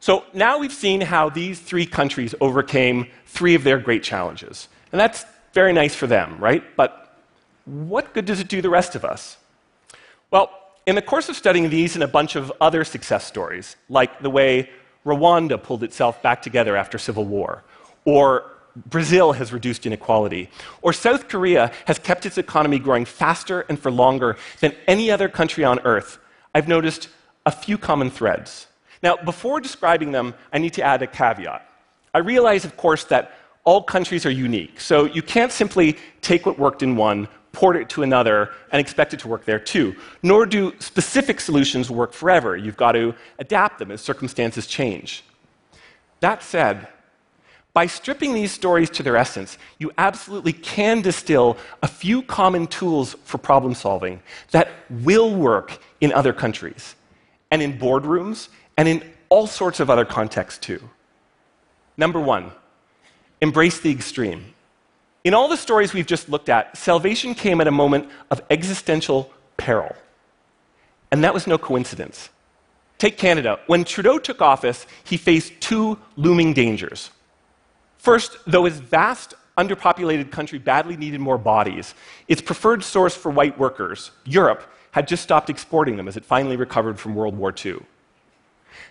So 0.00 0.24
now 0.32 0.58
we've 0.58 0.72
seen 0.72 1.00
how 1.00 1.28
these 1.28 1.60
three 1.60 1.86
countries 1.86 2.34
overcame 2.40 3.08
three 3.26 3.54
of 3.54 3.64
their 3.64 3.78
great 3.78 4.02
challenges. 4.02 4.68
And 4.92 5.00
that's 5.00 5.24
very 5.52 5.72
nice 5.72 5.94
for 5.94 6.06
them, 6.06 6.38
right? 6.38 6.62
But 6.76 7.18
what 7.64 8.14
good 8.14 8.24
does 8.24 8.40
it 8.40 8.48
do 8.48 8.62
the 8.62 8.70
rest 8.70 8.94
of 8.94 9.04
us? 9.04 9.36
Well, 10.30 10.50
in 10.86 10.94
the 10.94 11.02
course 11.02 11.28
of 11.28 11.36
studying 11.36 11.68
these 11.68 11.94
and 11.94 12.04
a 12.04 12.08
bunch 12.08 12.36
of 12.36 12.52
other 12.60 12.84
success 12.84 13.24
stories, 13.24 13.76
like 13.88 14.20
the 14.20 14.30
way 14.30 14.70
Rwanda 15.04 15.62
pulled 15.62 15.82
itself 15.82 16.22
back 16.22 16.42
together 16.42 16.76
after 16.76 16.98
civil 16.98 17.24
war, 17.24 17.64
or 18.04 18.44
Brazil 18.74 19.32
has 19.32 19.52
reduced 19.52 19.86
inequality, 19.86 20.50
or 20.82 20.92
South 20.92 21.28
Korea 21.28 21.72
has 21.86 21.98
kept 21.98 22.26
its 22.26 22.38
economy 22.38 22.78
growing 22.78 23.04
faster 23.04 23.62
and 23.68 23.78
for 23.78 23.90
longer 23.90 24.36
than 24.60 24.74
any 24.86 25.10
other 25.10 25.28
country 25.28 25.64
on 25.64 25.80
earth, 25.80 26.18
I've 26.54 26.68
noticed 26.68 27.08
a 27.46 27.50
few 27.50 27.78
common 27.78 28.10
threads. 28.10 28.66
Now, 29.02 29.16
before 29.16 29.60
describing 29.60 30.12
them, 30.12 30.34
I 30.52 30.58
need 30.58 30.74
to 30.74 30.82
add 30.82 31.02
a 31.02 31.06
caveat. 31.06 31.68
I 32.14 32.18
realize, 32.18 32.64
of 32.64 32.76
course, 32.76 33.04
that 33.04 33.32
all 33.64 33.82
countries 33.82 34.24
are 34.24 34.30
unique, 34.30 34.80
so 34.80 35.04
you 35.04 35.22
can't 35.22 35.50
simply 35.50 35.96
take 36.20 36.46
what 36.46 36.58
worked 36.58 36.82
in 36.82 36.96
one, 36.96 37.28
port 37.56 37.74
it 37.76 37.88
to 37.88 38.02
another 38.02 38.50
and 38.70 38.80
expect 38.80 39.14
it 39.14 39.20
to 39.20 39.28
work 39.28 39.46
there 39.46 39.58
too. 39.58 39.96
Nor 40.22 40.44
do 40.44 40.74
specific 40.78 41.40
solutions 41.40 41.90
work 41.90 42.12
forever. 42.12 42.54
You've 42.54 42.76
got 42.76 42.92
to 42.92 43.14
adapt 43.38 43.78
them 43.78 43.90
as 43.90 44.02
circumstances 44.02 44.66
change. 44.66 45.24
That 46.20 46.42
said, 46.42 46.86
by 47.72 47.86
stripping 47.86 48.34
these 48.34 48.52
stories 48.52 48.90
to 48.90 49.02
their 49.02 49.16
essence, 49.16 49.56
you 49.78 49.90
absolutely 49.96 50.52
can 50.52 51.00
distill 51.00 51.56
a 51.82 51.88
few 51.88 52.22
common 52.22 52.66
tools 52.66 53.16
for 53.24 53.38
problem 53.38 53.74
solving 53.74 54.20
that 54.50 54.68
will 54.90 55.34
work 55.34 55.78
in 56.02 56.12
other 56.12 56.34
countries, 56.34 56.94
and 57.50 57.62
in 57.62 57.78
boardrooms, 57.78 58.48
and 58.76 58.86
in 58.86 59.02
all 59.30 59.46
sorts 59.46 59.80
of 59.80 59.88
other 59.88 60.04
contexts 60.04 60.58
too. 60.58 60.80
Number 61.96 62.20
one, 62.20 62.52
embrace 63.40 63.80
the 63.80 63.90
extreme. 63.90 64.55
In 65.26 65.34
all 65.34 65.48
the 65.48 65.56
stories 65.56 65.92
we've 65.92 66.06
just 66.06 66.28
looked 66.28 66.48
at, 66.48 66.76
salvation 66.76 67.34
came 67.34 67.60
at 67.60 67.66
a 67.66 67.72
moment 67.72 68.08
of 68.30 68.40
existential 68.48 69.28
peril. 69.56 69.92
And 71.10 71.24
that 71.24 71.34
was 71.34 71.48
no 71.48 71.58
coincidence. 71.58 72.30
Take 72.98 73.18
Canada. 73.18 73.58
When 73.66 73.82
Trudeau 73.82 74.20
took 74.20 74.40
office, 74.40 74.86
he 75.02 75.16
faced 75.16 75.60
two 75.60 75.98
looming 76.14 76.52
dangers. 76.52 77.10
First, 77.98 78.36
though 78.46 78.66
his 78.66 78.78
vast, 78.78 79.34
underpopulated 79.58 80.30
country 80.30 80.60
badly 80.60 80.96
needed 80.96 81.18
more 81.18 81.38
bodies, 81.38 81.96
its 82.28 82.40
preferred 82.40 82.84
source 82.84 83.16
for 83.16 83.32
white 83.32 83.58
workers, 83.58 84.12
Europe, 84.26 84.62
had 84.92 85.08
just 85.08 85.24
stopped 85.24 85.50
exporting 85.50 85.96
them 85.96 86.06
as 86.06 86.16
it 86.16 86.24
finally 86.24 86.54
recovered 86.54 87.00
from 87.00 87.16
World 87.16 87.36
War 87.36 87.52
II. 87.52 87.80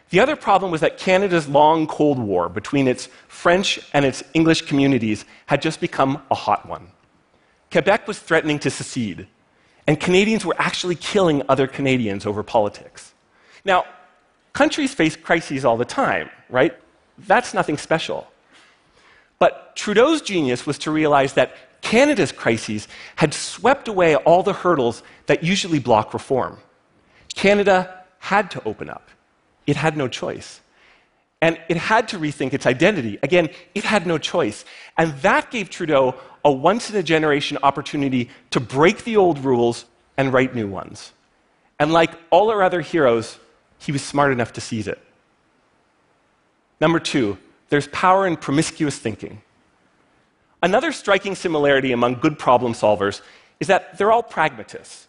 The 0.09 0.19
other 0.19 0.35
problem 0.35 0.71
was 0.71 0.81
that 0.81 0.97
Canada's 0.97 1.47
long 1.47 1.87
Cold 1.87 2.19
War 2.19 2.47
between 2.49 2.87
its 2.87 3.09
French 3.27 3.79
and 3.93 4.05
its 4.05 4.23
English 4.33 4.63
communities 4.63 5.25
had 5.47 5.61
just 5.61 5.79
become 5.79 6.21
a 6.31 6.35
hot 6.35 6.67
one. 6.67 6.87
Quebec 7.71 8.07
was 8.07 8.19
threatening 8.19 8.59
to 8.59 8.69
secede, 8.69 9.27
and 9.87 9.99
Canadians 9.99 10.45
were 10.45 10.55
actually 10.57 10.95
killing 10.95 11.41
other 11.49 11.67
Canadians 11.67 12.25
over 12.25 12.43
politics. 12.43 13.13
Now, 13.65 13.85
countries 14.53 14.93
face 14.93 15.15
crises 15.15 15.65
all 15.65 15.77
the 15.77 15.85
time, 15.85 16.29
right? 16.49 16.73
That's 17.17 17.53
nothing 17.53 17.77
special. 17.77 18.27
But 19.39 19.75
Trudeau's 19.75 20.21
genius 20.21 20.65
was 20.65 20.77
to 20.79 20.91
realize 20.91 21.33
that 21.33 21.81
Canada's 21.81 22.31
crises 22.31 22.87
had 23.15 23.33
swept 23.33 23.87
away 23.87 24.15
all 24.15 24.43
the 24.43 24.53
hurdles 24.53 25.03
that 25.25 25.43
usually 25.43 25.79
block 25.79 26.13
reform. 26.13 26.57
Canada 27.35 28.05
had 28.19 28.49
to 28.51 28.63
open 28.63 28.89
up. 28.89 29.09
It 29.67 29.75
had 29.75 29.97
no 29.97 30.07
choice. 30.07 30.61
And 31.41 31.59
it 31.69 31.77
had 31.77 32.07
to 32.09 32.17
rethink 32.17 32.53
its 32.53 32.65
identity. 32.65 33.19
Again, 33.21 33.49
it 33.73 33.83
had 33.83 34.07
no 34.07 34.17
choice. 34.17 34.65
And 34.97 35.13
that 35.19 35.51
gave 35.51 35.69
Trudeau 35.69 36.15
a 36.43 36.51
once 36.51 36.89
in 36.89 36.95
a 36.95 37.03
generation 37.03 37.57
opportunity 37.61 38.29
to 38.51 38.59
break 38.59 39.03
the 39.03 39.17
old 39.17 39.39
rules 39.39 39.85
and 40.17 40.31
write 40.31 40.55
new 40.55 40.67
ones. 40.67 41.11
And 41.79 41.91
like 41.91 42.11
all 42.29 42.49
our 42.51 42.63
other 42.63 42.81
heroes, 42.81 43.37
he 43.79 43.91
was 43.91 44.01
smart 44.01 44.31
enough 44.31 44.53
to 44.53 44.61
seize 44.61 44.87
it. 44.87 44.99
Number 46.79 46.99
two, 46.99 47.37
there's 47.69 47.87
power 47.89 48.25
in 48.27 48.37
promiscuous 48.37 48.97
thinking. 48.97 49.41
Another 50.63 50.91
striking 50.91 51.35
similarity 51.35 51.91
among 51.91 52.15
good 52.15 52.39
problem 52.39 52.73
solvers 52.73 53.21
is 53.59 53.67
that 53.67 53.97
they're 53.97 54.11
all 54.11 54.23
pragmatists. 54.23 55.07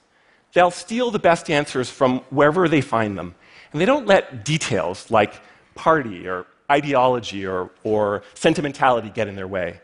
They'll 0.52 0.70
steal 0.70 1.10
the 1.10 1.18
best 1.18 1.50
answers 1.50 1.88
from 1.90 2.20
wherever 2.30 2.68
they 2.68 2.80
find 2.80 3.16
them 3.16 3.34
and 3.76 3.80
they 3.83 3.85
don't 3.85 4.06
let 4.06 4.42
details 4.42 5.11
like 5.11 5.35
party 5.75 6.26
or 6.26 6.47
ideology 6.73 7.47
or, 7.47 7.68
or 7.85 8.23
sentimentality 8.33 9.11
get 9.11 9.28
in 9.28 9.37
their 9.37 9.47
way. 9.47 9.80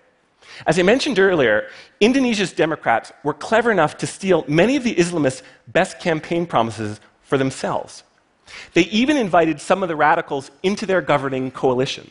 As 0.66 0.78
I 0.78 0.82
mentioned 0.82 1.18
earlier, 1.18 1.68
Indonesia's 2.00 2.54
Democrats 2.54 3.12
were 3.22 3.34
clever 3.34 3.70
enough 3.70 3.98
to 3.98 4.06
steal 4.06 4.46
many 4.48 4.76
of 4.76 4.82
the 4.82 4.94
Islamists' 4.94 5.42
best 5.68 6.00
campaign 6.00 6.46
promises 6.46 7.00
for 7.20 7.36
themselves. 7.36 8.02
They 8.72 8.84
even 8.84 9.18
invited 9.18 9.60
some 9.60 9.82
of 9.82 9.90
the 9.90 9.96
radicals 9.96 10.50
into 10.62 10.86
their 10.86 11.02
governing 11.02 11.50
coalition. 11.50 12.10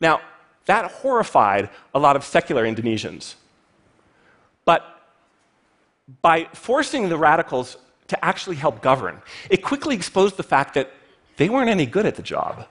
Now, 0.00 0.20
that 0.66 0.92
horrified 0.92 1.70
a 1.92 1.98
lot 1.98 2.14
of 2.14 2.22
secular 2.22 2.64
Indonesians. 2.64 3.34
But 4.64 4.84
by 6.22 6.44
forcing 6.52 7.08
the 7.08 7.16
radicals 7.16 7.78
to 8.06 8.24
actually 8.24 8.54
help 8.54 8.80
govern, 8.80 9.20
it 9.50 9.64
quickly 9.64 9.96
exposed 9.96 10.36
the 10.36 10.44
fact 10.44 10.74
that 10.74 10.92
they 11.36 11.48
weren't 11.48 11.70
any 11.70 11.86
good 11.86 12.06
at 12.06 12.16
the 12.16 12.22
job. 12.22 12.66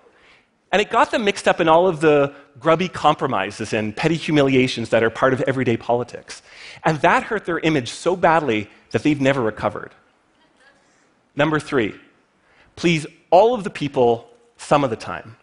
And 0.72 0.82
it 0.82 0.90
got 0.90 1.12
them 1.12 1.24
mixed 1.24 1.48
up 1.48 1.62
in 1.62 1.70
all 1.70 1.88
of 1.88 2.02
the 2.02 2.34
grubby 2.60 2.90
compromises 2.90 3.72
and 3.72 3.96
petty 3.96 4.16
humiliations 4.16 4.90
that 4.90 5.04
are 5.04 5.10
part 5.10 5.34
of 5.34 5.42
everyday 5.42 5.78
politics. 5.78 6.42
And 6.84 7.00
that 7.02 7.24
hurt 7.24 7.46
their 7.46 7.60
image 7.60 7.90
so 7.92 8.16
badly 8.16 8.70
that 8.92 9.04
they've 9.04 9.22
never 9.22 9.42
recovered. 9.42 9.92
Number 11.36 11.60
three, 11.60 11.96
please 12.76 13.06
all 13.30 13.54
of 13.54 13.64
the 13.64 13.70
people 13.70 14.30
some 14.58 14.84
of 14.84 14.90
the 14.90 14.96
time. 14.96 15.38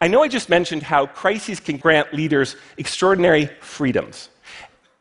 I 0.00 0.08
know 0.08 0.24
I 0.24 0.28
just 0.28 0.48
mentioned 0.48 0.82
how 0.82 1.06
crises 1.06 1.60
can 1.60 1.76
grant 1.76 2.12
leaders 2.12 2.56
extraordinary 2.76 3.46
freedoms. 3.60 4.30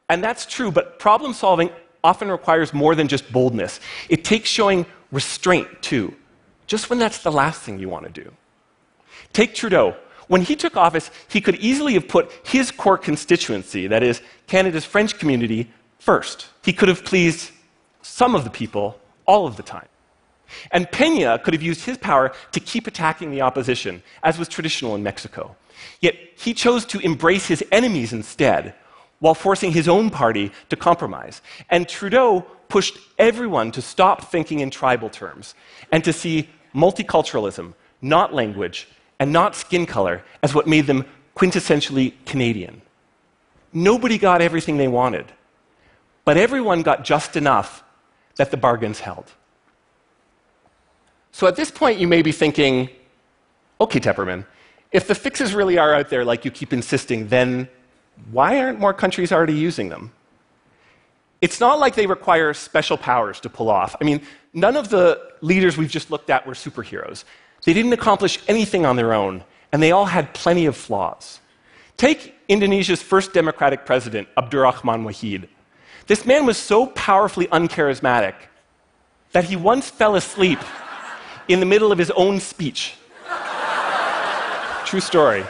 And 0.09 0.23
that's 0.23 0.45
true, 0.45 0.71
but 0.71 0.99
problem 0.99 1.33
solving 1.33 1.71
often 2.03 2.29
requires 2.29 2.73
more 2.73 2.93
than 2.93 3.07
just 3.07 3.31
boldness. 3.31 3.79
It 4.09 4.23
takes 4.23 4.49
showing 4.49 4.85
restraint, 5.11 5.67
too, 5.81 6.13
just 6.71 6.89
when 6.89 6.99
that's 6.99 7.17
the 7.17 7.31
last 7.33 7.61
thing 7.63 7.79
you 7.79 7.89
want 7.89 8.05
to 8.05 8.23
do. 8.23 8.31
Take 9.33 9.53
Trudeau. 9.53 9.93
When 10.29 10.41
he 10.41 10.55
took 10.55 10.77
office, 10.77 11.11
he 11.27 11.41
could 11.41 11.55
easily 11.55 11.95
have 11.95 12.07
put 12.07 12.31
his 12.45 12.71
core 12.71 12.97
constituency, 12.97 13.87
that 13.87 14.03
is, 14.03 14.21
Canada's 14.47 14.85
French 14.85 15.19
community, 15.19 15.69
first. 15.99 16.47
He 16.63 16.71
could 16.71 16.87
have 16.87 17.03
pleased 17.03 17.51
some 18.01 18.35
of 18.35 18.45
the 18.45 18.49
people 18.49 18.97
all 19.25 19.45
of 19.45 19.57
the 19.57 19.63
time. 19.63 19.89
And 20.71 20.87
Peña 20.87 21.43
could 21.43 21.53
have 21.53 21.61
used 21.61 21.83
his 21.83 21.97
power 21.97 22.31
to 22.53 22.61
keep 22.61 22.87
attacking 22.87 23.31
the 23.31 23.41
opposition, 23.41 24.01
as 24.23 24.39
was 24.39 24.47
traditional 24.47 24.95
in 24.95 25.03
Mexico. 25.03 25.57
Yet 25.99 26.15
he 26.37 26.53
chose 26.53 26.85
to 26.85 26.99
embrace 26.99 27.47
his 27.47 27.65
enemies 27.69 28.13
instead, 28.13 28.75
while 29.19 29.35
forcing 29.35 29.73
his 29.73 29.89
own 29.89 30.09
party 30.09 30.53
to 30.69 30.77
compromise. 30.77 31.41
And 31.69 31.89
Trudeau 31.89 32.45
pushed 32.69 32.97
everyone 33.19 33.73
to 33.73 33.81
stop 33.81 34.31
thinking 34.31 34.61
in 34.61 34.69
tribal 34.69 35.09
terms 35.09 35.53
and 35.91 36.01
to 36.05 36.13
see 36.13 36.47
multiculturalism, 36.73 37.73
not 38.01 38.33
language, 38.33 38.87
and 39.19 39.31
not 39.31 39.55
skin 39.55 39.85
color 39.85 40.23
as 40.41 40.53
what 40.55 40.67
made 40.67 40.87
them 40.87 41.05
quintessentially 41.35 42.13
Canadian. 42.25 42.81
Nobody 43.73 44.17
got 44.17 44.41
everything 44.41 44.77
they 44.77 44.87
wanted, 44.87 45.31
but 46.25 46.37
everyone 46.37 46.81
got 46.81 47.03
just 47.03 47.35
enough 47.35 47.83
that 48.35 48.51
the 48.51 48.57
bargains 48.57 48.99
held. 48.99 49.31
So 51.31 51.47
at 51.47 51.55
this 51.55 51.71
point, 51.71 51.99
you 51.99 52.07
may 52.07 52.21
be 52.21 52.31
thinking, 52.31 52.89
okay, 53.79 53.99
Tepperman, 53.99 54.45
if 54.91 55.07
the 55.07 55.15
fixes 55.15 55.53
really 55.53 55.77
are 55.77 55.93
out 55.93 56.09
there 56.09 56.25
like 56.25 56.43
you 56.43 56.51
keep 56.51 56.73
insisting, 56.73 57.27
then 57.29 57.69
why 58.31 58.59
aren't 58.59 58.79
more 58.79 58.93
countries 58.93 59.31
already 59.31 59.53
using 59.53 59.89
them? 59.89 60.11
It's 61.39 61.59
not 61.59 61.79
like 61.79 61.95
they 61.95 62.05
require 62.05 62.53
special 62.53 62.97
powers 62.97 63.39
to 63.39 63.49
pull 63.49 63.69
off. 63.69 63.95
I 63.99 64.03
mean, 64.03 64.21
none 64.53 64.75
of 64.75 64.89
the 64.89 65.31
leaders 65.41 65.77
we've 65.77 65.89
just 65.89 66.11
looked 66.11 66.29
at 66.29 66.45
were 66.45 66.53
superheroes. 66.53 67.23
They 67.63 67.73
didn't 67.73 67.93
accomplish 67.93 68.39
anything 68.47 68.85
on 68.85 68.95
their 68.95 69.13
own, 69.13 69.43
and 69.71 69.81
they 69.81 69.91
all 69.91 70.05
had 70.05 70.33
plenty 70.33 70.65
of 70.65 70.75
flaws. 70.75 71.39
Take 71.97 72.35
Indonesia's 72.47 73.01
first 73.01 73.33
democratic 73.33 73.85
president, 73.85 74.27
Abdurrahman 74.37 75.03
Wahid. 75.03 75.47
This 76.07 76.25
man 76.25 76.45
was 76.45 76.57
so 76.57 76.87
powerfully 76.87 77.47
uncharismatic 77.47 78.33
that 79.31 79.45
he 79.45 79.55
once 79.55 79.89
fell 79.89 80.15
asleep 80.15 80.59
in 81.47 81.59
the 81.59 81.65
middle 81.65 81.91
of 81.91 81.97
his 81.97 82.11
own 82.11 82.39
speech. 82.39 82.95
True 84.85 84.99
story. 84.99 85.45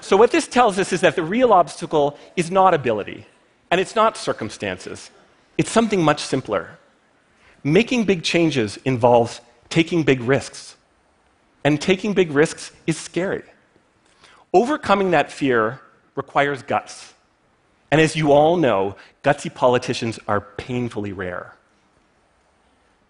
So, 0.00 0.16
what 0.16 0.30
this 0.30 0.48
tells 0.48 0.78
us 0.78 0.92
is 0.92 1.02
that 1.02 1.16
the 1.16 1.22
real 1.22 1.52
obstacle 1.52 2.18
is 2.34 2.50
not 2.50 2.72
ability, 2.72 3.26
and 3.70 3.80
it's 3.80 3.94
not 3.94 4.16
circumstances. 4.16 5.10
It's 5.56 5.70
something 5.70 6.02
much 6.02 6.20
simpler. 6.22 6.78
Making 7.64 8.04
big 8.04 8.22
changes 8.22 8.78
involves 8.84 9.40
taking 9.68 10.02
big 10.02 10.20
risks. 10.20 10.76
And 11.64 11.80
taking 11.80 12.14
big 12.14 12.30
risks 12.30 12.72
is 12.86 12.96
scary. 12.96 13.42
Overcoming 14.54 15.10
that 15.10 15.30
fear 15.30 15.80
requires 16.14 16.62
guts. 16.62 17.12
And 17.90 18.00
as 18.00 18.16
you 18.16 18.32
all 18.32 18.56
know, 18.56 18.96
gutsy 19.22 19.54
politicians 19.54 20.18
are 20.28 20.40
painfully 20.40 21.12
rare. 21.12 21.54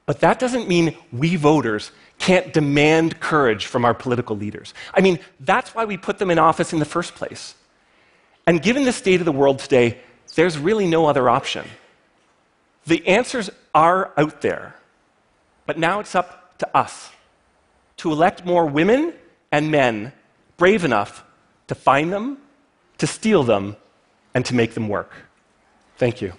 But 0.06 0.20
that 0.20 0.38
doesn't 0.38 0.68
mean 0.68 0.96
we 1.12 1.36
voters 1.36 1.92
can't 2.18 2.52
demand 2.52 3.20
courage 3.20 3.66
from 3.66 3.84
our 3.84 3.94
political 3.94 4.36
leaders. 4.36 4.72
I 4.94 5.00
mean, 5.00 5.18
that's 5.40 5.74
why 5.74 5.84
we 5.84 5.96
put 5.96 6.18
them 6.18 6.30
in 6.30 6.38
office 6.38 6.72
in 6.72 6.78
the 6.78 6.84
first 6.84 7.14
place. 7.14 7.54
And 8.46 8.62
given 8.62 8.84
the 8.84 8.92
state 8.92 9.20
of 9.20 9.26
the 9.26 9.32
world 9.32 9.58
today, 9.58 9.98
there's 10.34 10.58
really 10.58 10.86
no 10.86 11.06
other 11.06 11.28
option. 11.28 11.64
The 12.86 13.06
answers 13.06 13.50
are 13.74 14.12
out 14.16 14.40
there, 14.40 14.74
but 15.66 15.78
now 15.78 16.00
it's 16.00 16.14
up 16.14 16.58
to 16.58 16.76
us 16.76 17.10
to 17.98 18.12
elect 18.12 18.44
more 18.44 18.66
women 18.66 19.12
and 19.52 19.70
men 19.70 20.12
brave 20.56 20.84
enough 20.84 21.24
to 21.66 21.74
find 21.74 22.12
them, 22.12 22.38
to 22.98 23.06
steal 23.06 23.42
them, 23.42 23.76
and 24.34 24.44
to 24.46 24.54
make 24.54 24.74
them 24.74 24.88
work. 24.88 25.12
Thank 25.96 26.22
you. 26.22 26.32